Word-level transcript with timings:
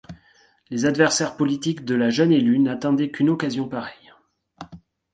Les 0.71 0.87
adversaires 0.87 1.37
politiques 1.37 1.85
de 1.85 1.93
la 1.93 2.09
jeune 2.09 2.31
élue 2.31 2.57
n'attendaient 2.57 3.11
qu'une 3.11 3.29
occasion 3.29 3.69
pareille. 3.69 4.11